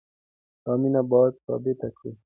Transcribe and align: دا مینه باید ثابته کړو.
دا 0.63 0.73
مینه 0.81 1.01
باید 1.11 1.33
ثابته 1.45 1.87
کړو. 1.97 2.11